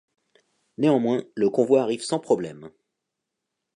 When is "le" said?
1.35-1.51